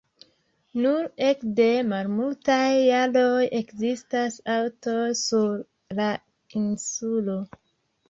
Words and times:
Nur 0.85 1.03
ekde 1.27 1.67
malmultaj 1.89 2.65
jaroj 2.87 3.45
ekzistas 3.61 4.41
aŭtoj 4.57 4.99
sur 5.23 5.57
la 6.03 6.13
insulo. 6.67 7.43